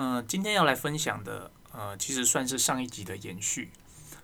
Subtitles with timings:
[0.00, 3.72] 嗯，今天要来分享的，呃，其实算是上一集的延续。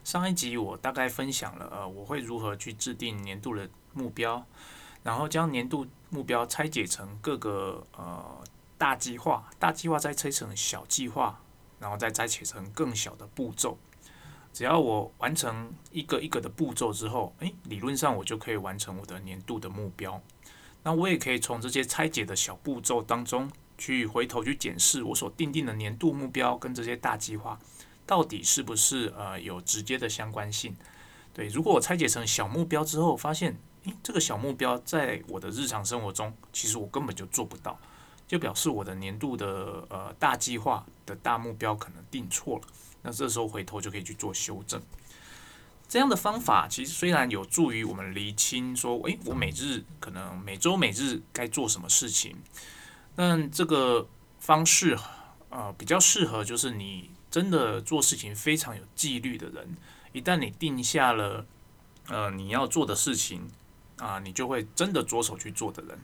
[0.04, 4.46] 上一集我大概分享了，呃，我会如何去制定年度的目标，
[5.02, 8.44] 然后将年度目标拆解成各个呃
[8.78, 11.40] 大计划，大计划再拆成小计划，
[11.80, 13.76] 然后再拆解成更小的步骤。
[14.52, 20.22] 只要我完成一个一个的步骤之后，诶，理论上我就可以完成我的年度的目标。
[20.84, 23.50] 那我也可以从这些拆解的小步骤当中。
[23.76, 27.58] 去回头去检视我所定定的年度目标跟这些大计划，
[28.06, 30.74] 到底是不是呃有直接的相关性？
[31.32, 37.78] 对，如果我拆解成小目标之后，发现诶这个小目标在我的日常生活中，其实我根本就做不到，
[38.28, 42.62] 就表示我的年度的呃大计划的大目标可能定错了。
[43.02, 44.80] 那这时候回头就可以去做修正。
[45.86, 52.36] 这样的方法其实虽然有助于我们厘清说，诶，我每日可能每周每日该做什么事情。
[53.16, 54.98] 但这个方式，
[55.50, 59.76] 呃，比较适合就是你真的做事情非常有纪律的人。
[60.12, 61.46] 一旦你定下了，
[62.08, 63.48] 呃，你要做的事情，
[63.98, 65.98] 啊，你就会真的着手去做的人。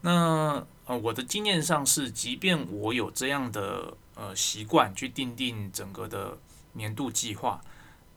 [0.00, 6.38] 那呃，我的经验上是，即便我有这样的呃习惯去定定整个的
[6.74, 7.62] 年度计划，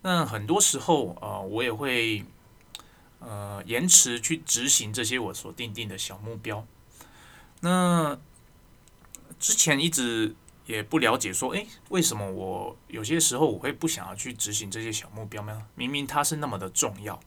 [0.01, 2.25] 那很多时候，呃，我也会
[3.19, 6.65] 呃延迟去执行这些我所定定的小目标。
[7.61, 8.17] 那
[9.39, 15.65] 之前一直也不了解，说，诶，为什么我有些时候我会不想要去执行这些小目标呢？
[15.75, 17.19] 明明它是那么的重要。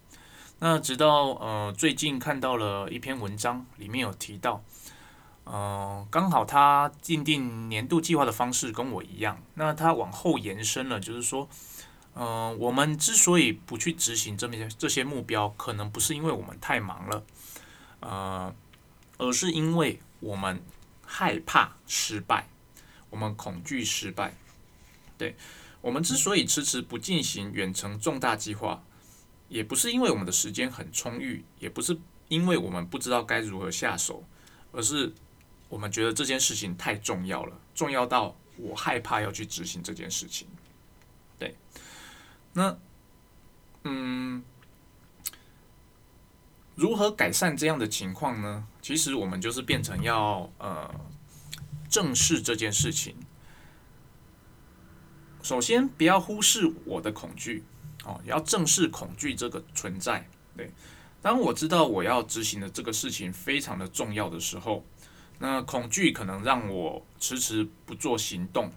[0.59, 4.63] 那直到呃最近看到了一篇文章，里面有提到，
[5.45, 9.41] 呃，刚好他定定年度计划的方式跟我一样。
[9.55, 11.49] 那他往后延伸了，就是说，
[12.15, 17.23] 嗯，我们之所以不去执行这些这些目标，可能不是因为我们太忙了，
[18.01, 18.55] 呃，
[19.19, 20.01] 而是因为。
[20.21, 20.63] 我们
[21.05, 22.49] 害怕失败，
[23.11, 24.35] 我们恐惧失败。
[25.19, 25.35] 对
[25.81, 28.83] 我们之所以迟迟不进行远程重大计划，
[29.49, 31.99] 也不是因为我们的时间很充裕，也不是
[32.29, 34.25] 因为我们不知道该如何下手，
[34.73, 35.13] 而是
[35.69, 40.47] 我们觉得这件事情太重要了，重要到我害怕要去执行这件事情。
[41.39, 41.57] 对，
[42.53, 42.79] 那
[43.85, 44.45] 嗯。
[46.77, 48.67] 如何改善这样的情况呢？
[48.81, 50.91] 其实我们就是变成要呃
[51.91, 53.15] 正视这件事情。
[55.43, 57.65] 首先，不要忽视我的恐惧，
[58.05, 60.27] 哦，要正视恐惧这个存在。
[60.57, 60.73] 对，
[61.21, 64.83] 当我知道我要执行的这个事情非常的重要的时候，
[65.39, 68.73] 那恐惧可能让我迟迟不做行动。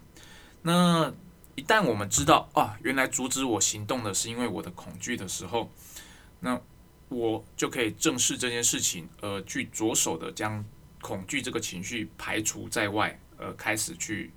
[0.60, 1.10] 那
[1.54, 5.70] 一旦我们知道啊，原来阻止我行动的是因为我的恐惧的时候，
[6.40, 6.60] 那。
[7.14, 10.64] 我就可以正视这件事情，呃，去着手的将
[11.00, 14.32] 恐惧这个情绪排除在外，呃，开始去，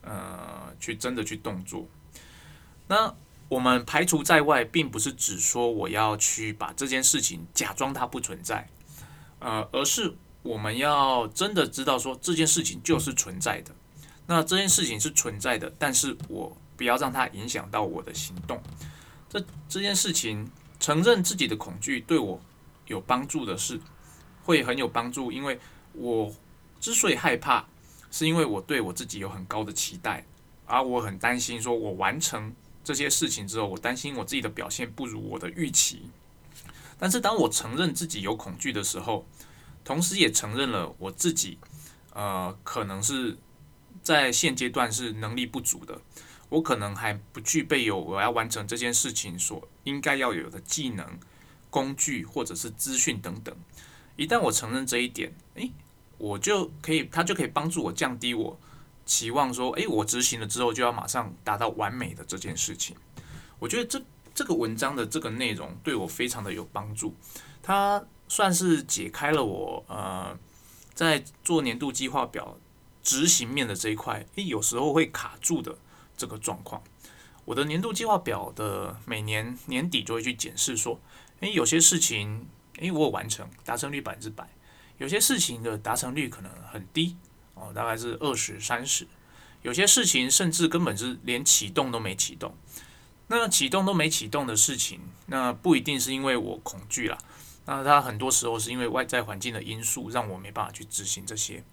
[0.00, 1.86] 呃，去真的去动作。
[2.88, 3.14] 那
[3.48, 8.66] 我们排除在外，并不是指说我要去把这件事情假装它不存在，
[9.40, 13.74] 呃，而是我们要真的知道说这件事情就是存在的。
[14.26, 18.62] 那这件事情是存在的，但是我不要让它影响到我的行动。
[19.28, 20.50] 这这件事情。
[20.82, 22.40] 承认自己的恐惧对我
[22.88, 23.80] 有帮助的是，
[24.42, 25.56] 会很有帮助，因为
[25.92, 26.34] 我
[26.80, 27.64] 之所以害怕，
[28.10, 30.26] 是因为我对我自己有很高的期待，
[30.66, 36.10] 而我很担心，说我完成这些事情之后，我担心我自己的表现不如我的预期。
[36.98, 39.24] 但是当我承认自己有恐惧的时候，
[39.84, 41.58] 同时也承认了我自己，
[42.12, 43.38] 呃，可能是
[44.02, 46.00] 在现阶段是能力不足的。
[46.52, 51.18] 我可能还不具备有我要完成这件事情所应该要有的技能、
[51.70, 53.56] 工具或者是资讯等等。
[54.16, 55.72] 一旦我承认这一点，诶，
[56.18, 58.60] 我就可以，它就可以帮助我降低我
[59.06, 62.94] 期望说，诶，我执行了之后就要马上达到完美的这件事情。
[63.58, 64.02] 我觉得这
[64.34, 67.14] 这个文章的这个内容对我非常的有帮助，
[67.62, 70.38] 它算是解开了我呃
[70.92, 72.58] 在做年度计划表
[73.02, 75.78] 执行面的这一块，诶，有时候会卡住的。
[76.16, 76.82] 这个状况，
[77.44, 81.00] 我的年度计划表的每年年底就会去检视，说，
[81.40, 82.46] 诶，有些事情，
[82.78, 84.44] 诶，我有完成，达成率百分之百；
[84.98, 87.16] 有些事情的达成率可能很低，
[87.54, 89.06] 哦，大概是二十三十；
[89.62, 92.54] 有些事情甚至根本是连启动都没启动。
[93.28, 97.16] 那启动都没启动的事情，那不一定是因为我恐惧啦，
[97.64, 101.64] 那它很多时候是因为外在环境的因素，让我没办法去执行这些。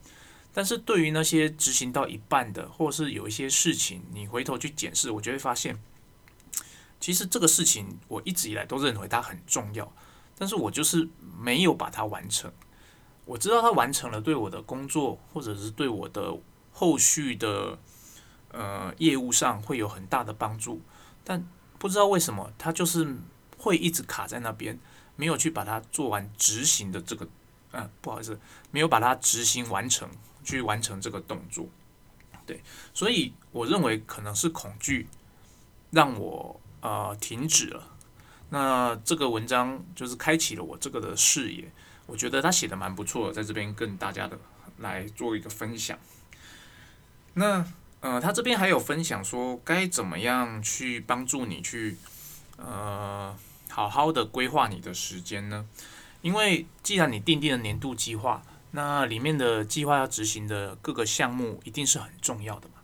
[0.54, 5.80] 但是对于那些执行到一半的，或者是有一些事情，你回头去检视，我就会发现，
[7.00, 9.92] 其实这个事情我一直以来都认为它很重要，
[10.38, 11.08] 但是我就是
[11.40, 12.52] 没有把它完成。
[13.26, 16.36] 我知道它完成了，对我的工作或者是对我的
[16.74, 17.78] 后续的
[18.52, 20.82] 呃业务上会有很大的帮助，
[21.24, 21.48] 但
[21.78, 23.16] 不知道为什么它就是
[23.58, 24.80] 会一直卡在那边，
[25.16, 27.28] 没有去把它做完执行的这个，
[27.72, 28.40] 嗯，不好意思，
[28.72, 30.10] 没有把它执行完成，
[30.44, 31.68] 去完成这个动作。
[32.46, 32.62] 对，
[32.94, 35.08] 所以我认为可能是恐惧
[35.92, 37.84] 让我呃停止了。
[38.50, 41.72] 那这个文章就是开启了我这个的视野，
[42.08, 44.40] 我觉得他写的蛮不错，在这边跟大家的
[44.80, 45.98] 来做一个分享。
[47.36, 47.64] 那
[48.02, 51.98] 呃，他这边还有分享说该怎么样去帮助你去
[52.58, 53.38] 呃
[53.70, 55.68] 好好的规划你的时间呢？
[56.22, 58.42] 因为既然你定定了年度计划，
[58.72, 62.76] 那里面的计划要执行的各个项目一定是很重要的嘛。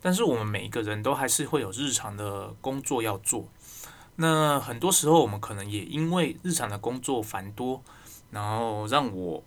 [0.00, 3.48] 但是我们每一个人都还是会有日常的工作要做。
[4.16, 7.82] 那很多时候，我们可能也因为日常的工作繁多，
[8.30, 9.44] 然后让我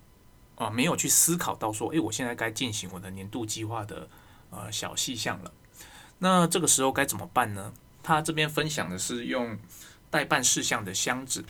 [0.56, 4.08] 啊没有去思考到说，诶，我现在该进行我的年度计划的
[4.50, 5.52] 呃小细项了。
[6.18, 7.72] 那这个时候该怎么办呢？
[8.02, 9.58] 他这边分享的是用
[10.10, 11.44] 代办事项的箱子，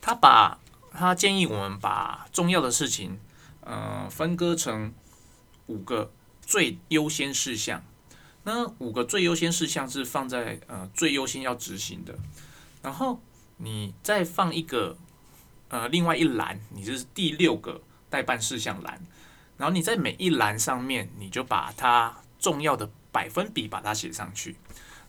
[0.00, 0.58] 他把
[0.90, 3.18] 他建议我们把重要的事情
[3.64, 4.92] 呃分割成
[5.66, 7.82] 五个最优先事项。
[8.44, 12.14] 那五个最优先事项是放在呃最优先要执行的，
[12.82, 13.18] 然后
[13.56, 14.98] 你再放一个
[15.68, 17.80] 呃另外一栏，你就是第六个
[18.10, 19.00] 代办事项栏，
[19.56, 24.56] 然后你在每一栏上面，你就把它重要的百分比把它写上去。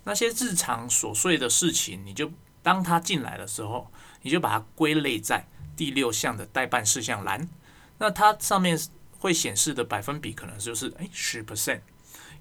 [0.05, 2.31] 那些日常琐碎的事情，你就
[2.63, 3.91] 当它进来的时候，
[4.21, 7.49] 你就把它归类在第六项的代办事项栏。
[7.97, 8.79] 那它上面
[9.19, 11.81] 会显示的百分比可能就是哎十 percent。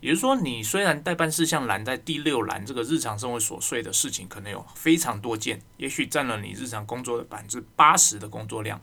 [0.01, 8.79] 也就是说，你虽然代办事项栏在第六栏，这个日常生活琐碎的事情可能有非常多件，也许占了你日常工作的百分之八十的工作量，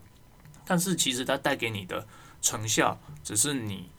[0.64, 2.04] 但是其实它带给你的
[2.40, 3.90] 成效，只是你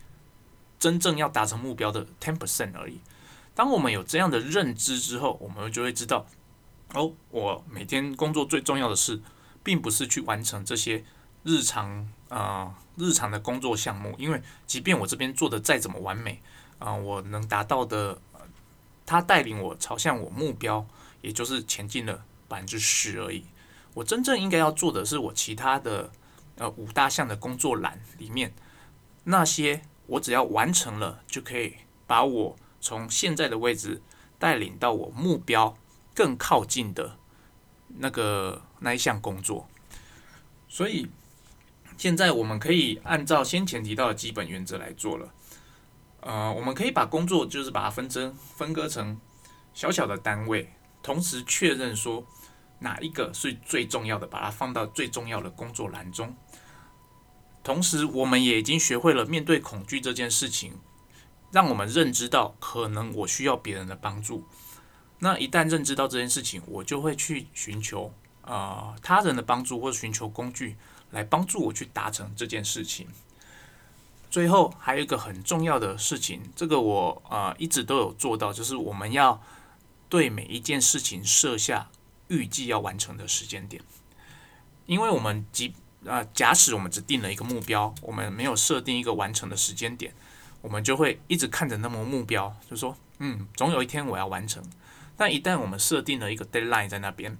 [0.77, 2.99] 真正要达成目标的 ten percent 而已。
[3.55, 6.25] 当我们有这样的认知之后，我们就会知道，
[6.93, 9.21] 哦，我每天工作最重要的事，
[9.63, 11.05] 并不是去完成这些
[11.43, 16.41] 日常啊日常的工作项目，因为即便我这边做的再怎么完美。
[16.79, 18.19] 啊，我能达到的，
[19.05, 20.85] 他带领我朝向我目标，
[21.21, 23.45] 也就是前进了百分之十而已。
[23.93, 26.11] 我真正应该要做的是，我其他的
[26.57, 28.53] 呃五大项的工作栏里面
[29.23, 31.75] 那些，我只要完成了，就可以
[32.05, 34.01] 把我从现在的位置
[34.37, 35.77] 带领到我目标
[36.13, 37.17] 更靠近的
[37.99, 39.69] 那个那一项工作。
[40.67, 41.09] 所以
[41.97, 45.33] 现在我们可以按照先前提到的基本原则来做了。
[46.21, 49.19] 呃，我们可以把工作就是把它分成分割成
[49.73, 52.25] 小小的单位，同时确认说
[52.79, 56.35] 哪一个是最重要的，把它放到最重要的工作栏中。
[57.63, 60.79] 同时，我们也已经学会了面对恐惧这件事情，
[61.51, 64.45] 让我们认知到可能我需要别人的帮助。
[65.19, 70.75] 那一旦认知到这件事情，我就会去寻求啊他人的帮助，或者寻求工具
[71.13, 73.07] 来帮助我去达成这件事情。
[74.29, 79.41] 最后还有一个很重要的事情，这个我啊一直都有做到，就是我们要
[80.09, 81.89] 对每一件事情设下
[82.29, 83.81] 预计要完成的时间点。
[84.87, 85.75] 因为我们即
[86.07, 90.11] 啊假使我们只定了一个目标，我们没有设定一个完成的时间点，
[90.61, 94.63] 我们就会一直看着那么目标，就说嗯总有一天我要完成。
[95.15, 97.37] 但一旦我们设定了一个 deadline 在那边，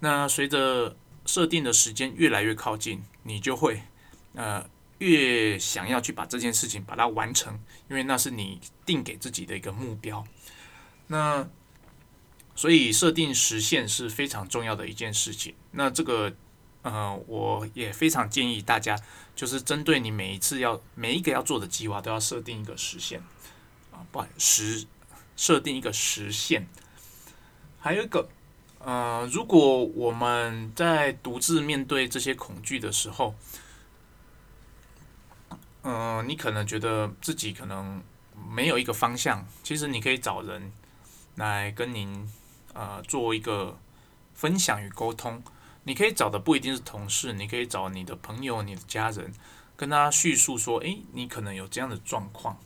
[0.00, 3.82] 那随着设定的时间越来越靠近，你就会
[4.34, 4.64] 呃。
[4.98, 7.58] 越想要去把这件事情把它完成，
[7.90, 10.24] 因为那是你定给自己的一个目标。
[11.08, 11.44] 那
[12.54, 15.56] 所以设定时限是非常重要的一件事情。
[15.72, 16.32] 那这个
[16.82, 18.96] 呃，我也非常建议大家，
[19.34, 23.20] 就是针对你每一次要每一个要做的计划，都要设定一个时限
[23.90, 24.86] 啊，不时
[25.36, 26.68] 设定一个时限。
[27.80, 28.28] 还有一个
[28.84, 33.34] 呃，如果我们在独自面对这些恐惧的时候，
[35.82, 38.02] 嗯，你可能觉得自己可能
[38.52, 40.72] 没有一个方向，其实你可以找人
[41.36, 42.28] 来跟您
[42.72, 43.78] 呃做一个
[44.34, 45.40] 分享与沟通。
[45.84, 49.32] 你可以找的不一定是同事，你可以找你的朋友、你的家人，
[49.76, 52.58] 跟他叙述说：“诶，你可能有这样的状况。”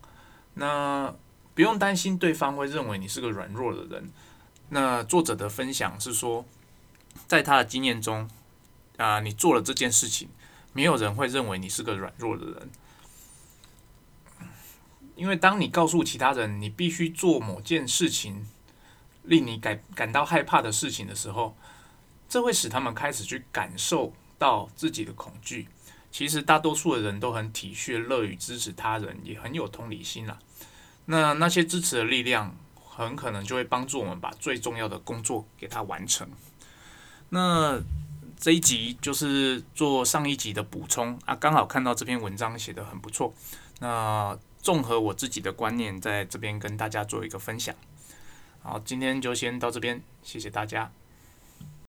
[0.54, 1.14] 那
[1.54, 4.10] 不用担心对方会认为你是个软弱的人。
[4.68, 6.44] 那作者的分享是说，
[7.26, 8.28] 在他的经验中
[8.96, 10.28] 啊，你做了这件事情，
[10.72, 12.70] 没有人会认为你是个软弱的人。
[15.14, 18.46] 因为当你告诉其他人你必须做某件事情，
[19.22, 21.56] 令你感感到害怕的事情的时候，
[22.28, 25.68] 这会使他们开始去感受到自己的恐惧。
[26.10, 30.38] 其实大多数的人都很体恤、乐于支持他人，也很有同理心啦。
[31.06, 32.56] 那那些支持的力量，
[32.96, 36.26] 很可能就会帮助我们把最重要的工作给它完成。
[37.28, 37.78] 那
[38.38, 43.34] 这一集就是做上一集的补充啊，刚好看到这篇文章写得很不错。
[43.80, 47.74] 那综合我自己的观念，在这边跟大家做一个分享。
[48.62, 50.90] 好，今天就先到这边，谢谢大家。